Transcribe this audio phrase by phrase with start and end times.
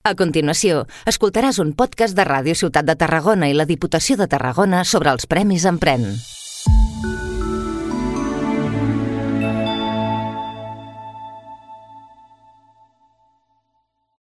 [0.00, 4.80] A continuació, escoltaràs un podcast de Ràdio Ciutat de Tarragona i la Diputació de Tarragona
[4.88, 6.06] sobre els Premis Empren.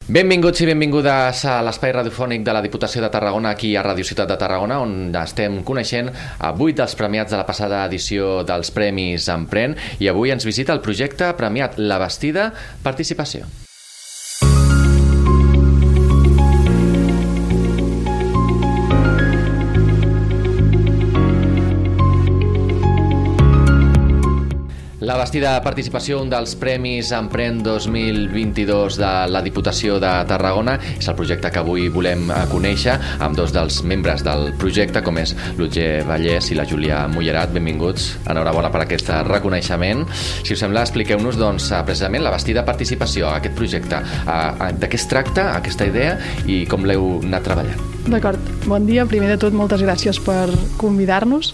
[0.07, 4.31] Benvinguts i benvingudes a l'espai radiofònic de la Diputació de Tarragona aquí a Ràdio Ciutat
[4.31, 9.27] de Tarragona on estem coneixent a vuit dels premiats de la passada edició dels Premis
[9.27, 12.53] Empren i avui ens visita el projecte premiat La Bastida
[12.87, 13.64] Participació.
[25.05, 31.13] La Bastida Participació, un dels Premis Empren 2022 de la Diputació de Tarragona, és el
[31.19, 36.49] projecte que avui volem conèixer amb dos dels membres del projecte, com és l'Utger Vallès
[36.49, 37.53] i la Júlia Mullerat.
[37.53, 40.07] Benvinguts, enhorabona per aquest reconeixement.
[40.41, 45.51] Si us sembla, expliqueu-nos doncs, precisament la Bastida Participació, aquest projecte, de què es tracta,
[45.59, 46.17] aquesta idea
[46.49, 47.91] i com l'heu anat treballant.
[48.09, 49.05] D'acord, bon dia.
[49.05, 50.49] Primer de tot, moltes gràcies per
[50.81, 51.53] convidar-nos.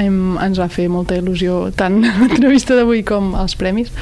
[0.00, 3.92] Ens va fer molta il·lusió tant l'entrevista d'avui com els premis.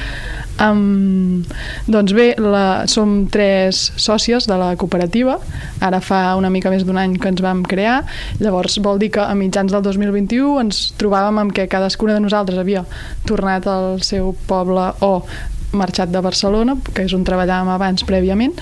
[0.59, 1.45] Um,
[1.87, 5.37] doncs bé, la, som tres sòcies de la cooperativa,
[5.79, 8.01] ara fa una mica més d'un any que ens vam crear,
[8.43, 12.59] llavors vol dir que a mitjans del 2021 ens trobàvem amb que cadascuna de nosaltres
[12.59, 12.83] havia
[13.29, 15.13] tornat al seu poble o
[15.71, 18.59] marxat de Barcelona, que és on treballàvem abans prèviament,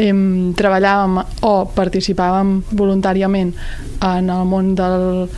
[0.00, 3.52] em, treballàvem o participàvem voluntàriament
[4.00, 5.28] en el món del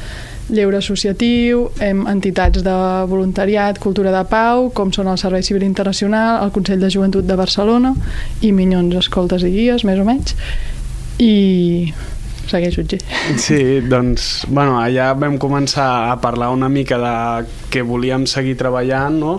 [0.53, 2.77] lleure associatiu, hem entitats de
[3.09, 7.39] voluntariat, cultura de pau, com són el Servei Civil Internacional, el Consell de Joventut de
[7.39, 7.95] Barcelona
[8.43, 10.35] i Minyons Escoltes i Guies, més o menys.
[11.23, 11.93] I
[12.51, 12.99] segueix Utge.
[13.41, 17.15] Sí, doncs, bueno, allà vam començar a parlar una mica de
[17.73, 19.37] que volíem seguir treballant, no?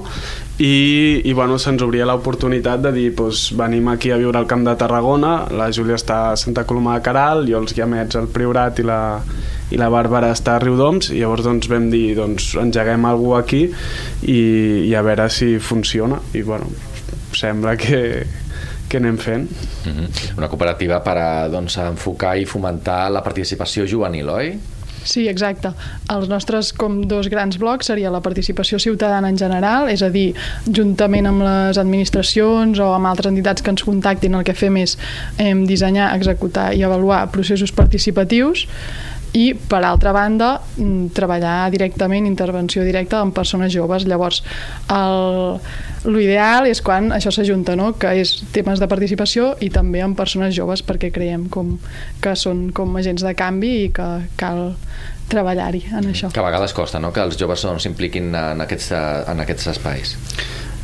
[0.62, 4.62] I, i bueno, se'ns obria l'oportunitat de dir doncs, venim aquí a viure al Camp
[4.68, 8.78] de Tarragona, la Júlia està a Santa Coloma de Caral, jo els Guiamets al Priorat
[8.78, 9.00] i la,
[9.74, 13.64] i la Bàrbara està a Riudoms i llavors doncs, vam dir doncs, engeguem algú aquí
[13.66, 14.40] i,
[14.86, 16.70] i a veure si funciona i bueno,
[17.34, 18.04] sembla que,
[18.88, 19.50] que anem fent.
[19.88, 20.38] Mm -hmm.
[20.38, 24.60] Una cooperativa per a doncs, enfocar i fomentar la participació juvenil, oi?
[25.04, 25.74] Sí, exacte.
[26.14, 30.32] Els nostres com dos grans blocs seria la participació ciutadana en general, és a dir,
[30.66, 34.98] juntament amb les administracions o amb altres entitats que ens contactin, el que fem és
[35.38, 38.68] eh, dissenyar, executar i avaluar processos participatius
[39.34, 44.44] i per altra banda mm, treballar directament, intervenció directa amb persones joves llavors
[46.04, 47.94] l'ideal és quan això s'ajunta no?
[47.98, 51.78] que és temes de participació i també amb persones joves perquè creiem com,
[52.22, 54.76] que són com agents de canvi i que cal
[55.32, 56.30] treballar-hi en això.
[56.34, 57.14] Que a vegades costa no?
[57.16, 58.92] que els joves s'impliquin en, aquests,
[59.32, 60.18] en aquests espais.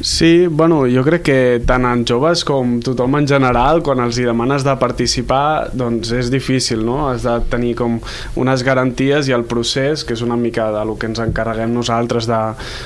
[0.01, 4.23] Sí, bueno, jo crec que tant en joves com tothom en general, quan els hi
[4.23, 7.09] demanes de participar, doncs és difícil, no?
[7.09, 7.97] Has de tenir com
[8.39, 12.29] unes garanties i el procés, que és una mica de lo que ens encarreguem nosaltres,
[12.31, 12.39] de,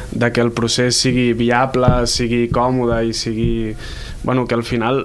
[0.09, 3.53] de que el procés sigui viable, sigui còmode i sigui...
[4.23, 5.03] Bueno, que al final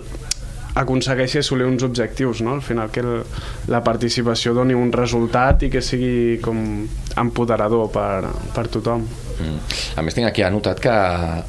[0.80, 2.56] aconsegueixi assolir uns objectius, no?
[2.56, 3.24] Al final que el,
[3.68, 6.86] la participació doni un resultat i que sigui com
[7.20, 9.04] empoderador per, per tothom.
[9.38, 9.78] Mm.
[9.98, 10.96] A més, tinc aquí anotat que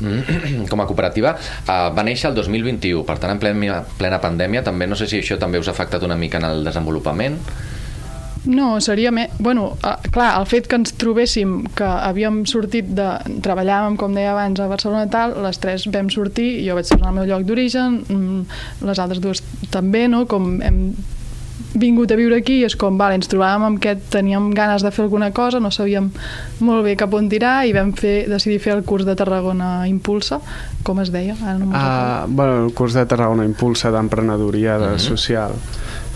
[0.72, 4.88] com a cooperativa eh, va néixer el 2021, per tant, en plena, plena pandèmia, també
[4.90, 7.40] no sé si això també us ha afectat una mica en el desenvolupament.
[8.50, 9.34] No, seria més...
[9.38, 13.08] Bueno, uh, clar, el fet que ens trobéssim que havíem sortit de...
[13.44, 17.18] Treballàvem, com deia abans, a Barcelona tal, les tres vam sortir, jo vaig tornar al
[17.20, 20.24] meu lloc d'origen, mm, les altres dues també, no?
[20.32, 20.84] Com hem
[21.80, 25.06] vingut a viure aquí és com, vale, ens trobàvem amb que teníem ganes de fer
[25.06, 26.10] alguna cosa, no sabíem
[26.66, 30.40] molt bé cap on tirar i vam fer, decidir fer el curs de Tarragona Impulsa,
[30.84, 31.38] com es deia?
[31.44, 35.10] Ara no uh, bueno, el curs de Tarragona Impulsa d'emprenedoria de mm -hmm.
[35.10, 35.52] social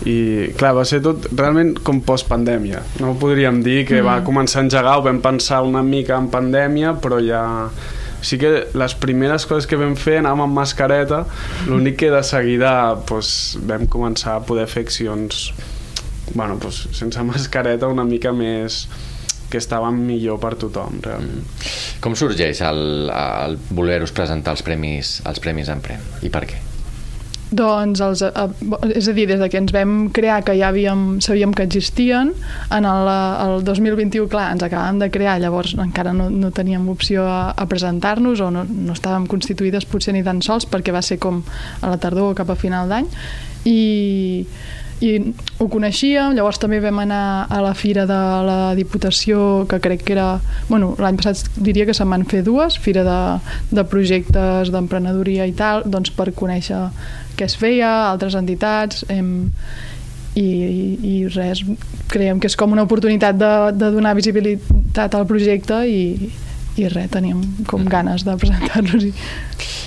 [0.04, 4.06] i clar, va ser tot realment com post-pandèmia no podríem dir que mm.
[4.06, 7.70] va començar a engegar ho vam pensar una mica en pandèmia però ja
[8.24, 11.24] sí que les primeres coses que vam fer anàvem amb mascareta
[11.68, 12.74] l'únic que de seguida
[13.08, 15.50] doncs, vam començar a poder fer accions
[16.32, 18.84] bueno, doncs, sense mascareta una mica més
[19.50, 21.44] que estaven millor per tothom realment.
[22.02, 26.73] Com sorgeix el, el voler-vos presentar els premis, els premis Emprèn i per què?
[27.54, 28.44] Doncs, els, eh,
[28.96, 32.32] és a dir, des de que ens vam crear, que ja havíem, sabíem que existien,
[32.74, 33.10] en el,
[33.44, 37.66] el 2021, clar, ens acabàvem de crear, llavors encara no, no teníem opció a, a
[37.70, 41.42] presentar-nos o no, no estàvem constituïdes potser ni tan sols perquè va ser com
[41.80, 43.10] a la tardor cap a final d'any.
[43.70, 43.78] I
[45.04, 45.12] i
[45.60, 50.14] ho coneixíem, llavors també vam anar a la fira de la Diputació, que crec que
[50.16, 50.28] era...
[50.70, 53.18] Bueno, l'any passat diria que se'n van fer dues, fira de,
[53.74, 56.86] de projectes d'emprenedoria i tal, doncs per conèixer
[57.36, 59.50] què es feia, altres entitats, em,
[60.38, 60.48] i,
[61.04, 61.62] i res,
[62.10, 66.32] creiem que és com una oportunitat de, de donar visibilitat al projecte i,
[66.80, 69.12] i res, teníem com ganes de presentar-nos-hi.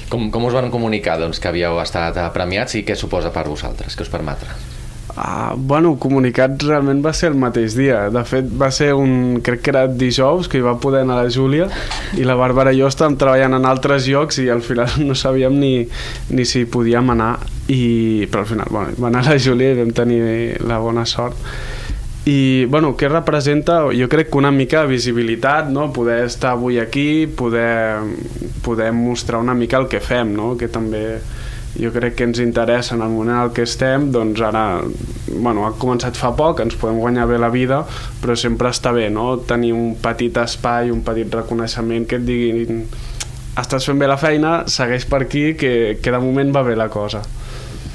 [0.08, 3.98] Com, com us van comunicar doncs, que havíeu estat premiats i què suposa per vosaltres?
[3.98, 4.77] Què us permetre?
[5.20, 8.04] Ah, bueno, comunicat realment va ser el mateix dia.
[8.14, 9.40] De fet, va ser un...
[9.42, 11.66] crec que era dijous que hi va poder anar la Júlia
[12.14, 15.58] i la Bàrbara i jo estàvem treballant en altres llocs i al final no sabíem
[15.58, 15.74] ni,
[16.30, 17.34] ni si podíem anar
[17.68, 20.22] i, però al final bueno, va anar la Júlia i vam tenir
[20.70, 21.42] la bona sort
[22.28, 23.80] i bueno, què representa?
[23.96, 25.88] Jo crec que una mica de visibilitat, no?
[25.96, 28.02] poder estar avui aquí, poder,
[28.66, 30.56] poder mostrar una mica el que fem, no?
[30.60, 31.22] que també
[31.78, 34.82] jo crec que ens interessa en el moment en que estem, doncs ara
[35.30, 37.84] bueno, ha començat fa poc, ens podem guanyar bé la vida,
[38.22, 39.36] però sempre està bé no?
[39.48, 42.84] tenir un petit espai, un petit reconeixement que et diguin
[43.58, 46.90] estàs fent bé la feina, segueix per aquí, que, que de moment va bé la
[46.94, 47.24] cosa.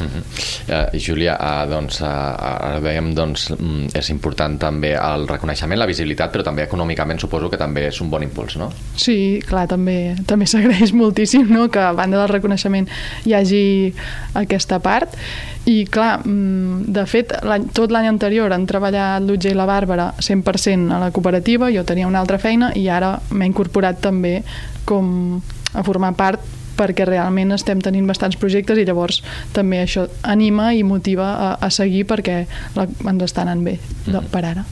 [0.03, 0.95] Uh -huh.
[0.95, 5.87] uh, Júlia, uh, doncs, uh, ara veiem doncs, um, és important també el reconeixement, la
[5.87, 8.71] visibilitat, però també econòmicament suposo que també és un bon impuls, no?
[8.97, 11.69] Sí, clar, també també s'agraeix moltíssim no?
[11.69, 12.89] que a banda del reconeixement
[13.25, 13.95] hi hagi
[14.35, 15.17] aquesta part
[15.65, 17.35] i clar, de fet
[17.73, 22.09] tot l'any anterior han treballat l'Utge i la Bàrbara 100% a la cooperativa, jo tenia
[22.11, 24.41] una altra feina i ara m'he incorporat també
[24.85, 25.39] com
[25.73, 29.21] a formar part perquè realment estem tenint bastants projectes i llavors
[29.57, 32.43] també això anima i motiva a, a seguir perquè
[32.77, 34.31] la, ens està anant bé de, mm.
[34.33, 34.67] per ara.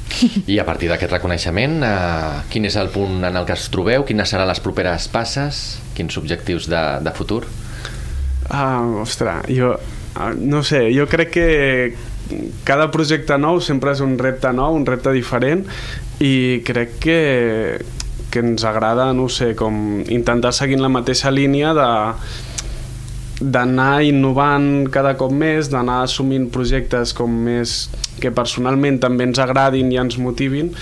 [0.46, 4.04] I a partir d'aquest reconeixement, eh, quin és el punt en el que es trobeu?
[4.08, 5.80] Quines seran les properes passes?
[5.96, 7.44] Quins objectius de, de futur?
[8.50, 9.76] Ah, ostres, jo
[10.18, 11.48] ah, no sé, jo crec que
[12.66, 15.64] cada projecte nou sempre és un repte nou, un repte diferent
[16.22, 17.18] i crec que
[18.30, 21.90] que ens agrada, no sé, com intentar seguir la mateixa línia de
[23.40, 27.88] d'anar innovant cada cop més, d'anar assumint projectes com més
[28.20, 30.74] que personalment també ens agradin i ens motivin.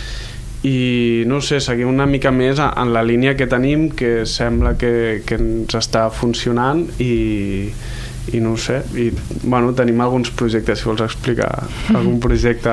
[0.66, 5.22] I no sé, seguir una mica més en la línia que tenim que sembla que,
[5.24, 7.70] que ens està funcionant i,
[8.32, 9.08] i no ho sé, i
[9.42, 11.50] bueno, tenim alguns projectes, si vols explicar
[11.94, 12.72] algun projecte...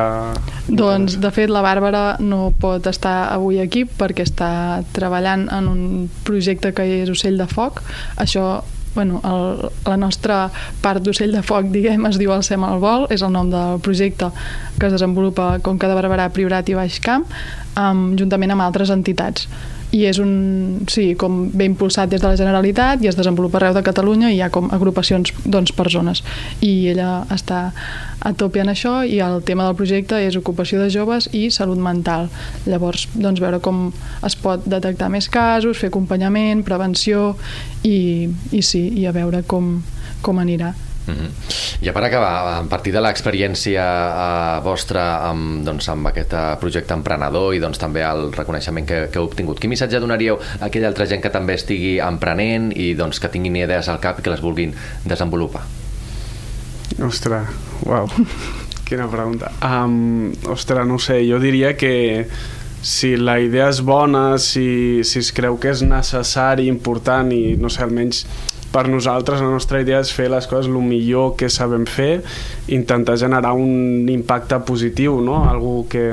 [0.68, 5.84] doncs, de fet, la Bàrbara no pot estar avui aquí perquè està treballant en un
[6.28, 7.84] projecte que és Ocell de Foc.
[8.22, 8.64] Això
[8.96, 10.50] bueno, el, la nostra
[10.82, 13.82] part d'ocell de foc, diguem, es diu el SEM al vol, és el nom del
[13.84, 14.32] projecte
[14.80, 17.28] que es desenvolupa a Conca de Barberà, Priorat i Baix Camp,
[17.76, 19.50] um, juntament amb altres entitats
[19.96, 20.32] i és un,
[20.92, 24.40] sí, com ben impulsat des de la Generalitat i es desenvolupa arreu de Catalunya i
[24.40, 26.24] hi ha com agrupacions doncs, per zones
[26.66, 27.70] i ella està
[28.26, 31.80] a tope en això i el tema del projecte és ocupació de joves i salut
[31.80, 32.28] mental.
[32.66, 33.92] Llavors doncs veure com
[34.26, 37.36] es pot detectar més casos, fer acompanyament prevenció
[37.84, 39.78] i, i sí, i a veure com,
[40.26, 40.74] com anirà
[41.08, 41.30] Mm -hmm.
[41.86, 46.94] Ja per acabar, a partir de l'experiència eh, vostra amb, doncs, amb aquest eh, projecte
[46.94, 50.88] emprenedor i doncs, també el reconeixement que, que heu obtingut, quin missatge donaríeu a aquella
[50.88, 54.30] altra gent que també estigui emprenent i doncs, que tinguin idees al cap i que
[54.30, 54.74] les vulguin
[55.06, 55.62] desenvolupar?
[57.04, 57.48] Ostres,
[57.86, 58.08] uau,
[58.88, 59.52] quina pregunta.
[59.62, 62.28] Um, ostres, no sé, jo diria que
[62.86, 67.70] si la idea és bona, si, si es creu que és necessari, important i, no
[67.74, 68.26] sé, almenys
[68.76, 72.20] per nosaltres la nostra idea és fer les coses el millor que sabem fer,
[72.68, 75.46] intentar generar un impacte positiu, no?
[75.48, 76.10] algú que,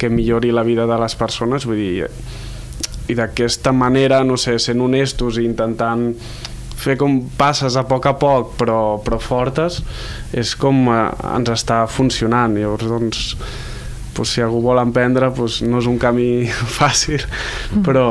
[0.00, 2.08] que millori la vida de les persones, vull dir,
[3.12, 6.08] i d'aquesta manera, no sé, sent honestos i intentant
[6.76, 9.80] fer com passes a poc a poc però, però fortes
[10.36, 10.98] és com eh,
[11.36, 13.22] ens està funcionant llavors doncs
[14.16, 16.46] pues, si algú vol emprendre pues, no és un camí
[16.78, 17.84] fàcil mm.
[17.86, 18.08] però,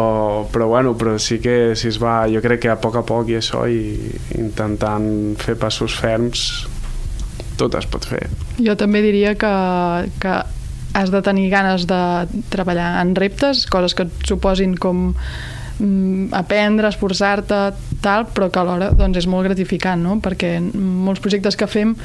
[0.53, 3.33] però, bueno, però sí que si es va, jo crec que a poc a poc
[3.33, 3.81] i això i
[4.37, 5.09] intentant
[5.41, 6.65] fer passos ferms
[7.59, 8.27] tot es pot fer
[8.59, 9.55] jo també diria que,
[10.21, 10.35] que
[10.95, 12.01] has de tenir ganes de
[12.49, 17.59] treballar en reptes, coses que et suposin com mm, aprendre, esforçar-te,
[18.03, 20.15] tal, però que alhora doncs, és molt gratificant, no?
[20.23, 21.97] perquè molts projectes que fem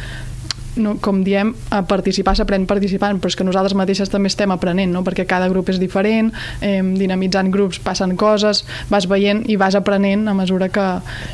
[0.76, 4.92] no, com diem, a participar s'aprèn participant, però és que nosaltres mateixes també estem aprenent,
[4.94, 5.02] no?
[5.06, 10.28] perquè cada grup és diferent, eh, dinamitzant grups passen coses, vas veient i vas aprenent
[10.28, 10.86] a mesura que,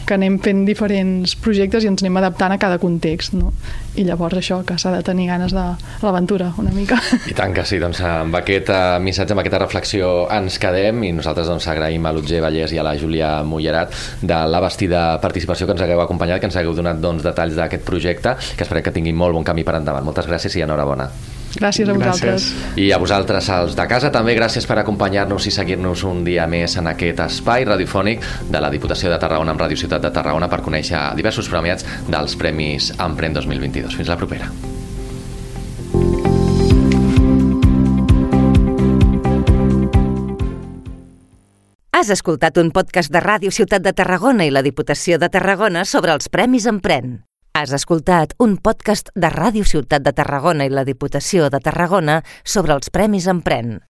[0.07, 3.37] que anem fent diferents projectes i ens anem adaptant a cada context.
[3.37, 3.52] No?
[3.97, 5.65] I llavors això, que s'ha de tenir ganes de
[6.03, 6.99] l'aventura, una mica.
[7.31, 11.15] I tant que sí, doncs amb aquest uh, missatge, amb aquesta reflexió ens quedem i
[11.17, 15.69] nosaltres doncs agraïm a l'Utger Vallès i a la Júlia Mullerat de la vestida participació
[15.69, 18.95] que ens hagueu acompanyat, que ens hagueu donat doncs, detalls d'aquest projecte, que esperem que
[18.95, 20.05] tingui molt bon camí per endavant.
[20.05, 21.09] Moltes gràcies i enhorabona.
[21.57, 22.47] Gràcies a vosaltres.
[22.53, 22.79] Gràcies.
[22.81, 26.77] I a vosaltres, els de casa, també gràcies per acompanyar-nos i seguir-nos un dia més
[26.77, 30.61] en aquest espai radiofònic de la Diputació de Tarragona amb Ràdio Ciutat de Tarragona per
[30.67, 33.97] conèixer diversos premiats dels Premis Emprèn 2022.
[33.97, 34.51] Fins la propera.
[41.97, 46.13] Has escoltat un podcast de Ràdio Ciutat de Tarragona i la Diputació de Tarragona sobre
[46.13, 47.23] els Premis Emprèn.
[47.57, 52.77] Has escoltat un podcast de Ràdio Ciutat de Tarragona i la Diputació de Tarragona sobre
[52.77, 53.79] els Premis Emprèn.